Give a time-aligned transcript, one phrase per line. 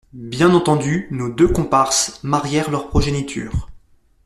[0.13, 3.69] Bien entendu, nos deux comparses marièrent leurs progénitures.